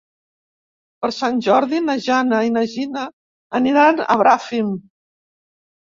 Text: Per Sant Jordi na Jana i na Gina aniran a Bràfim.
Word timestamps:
Per 1.05 1.09
Sant 1.17 1.37
Jordi 1.49 1.81
na 1.89 1.97
Jana 2.07 2.39
i 2.49 2.53
na 2.55 2.65
Gina 2.73 3.07
aniran 3.61 4.05
a 4.15 4.17
Bràfim. 4.23 4.77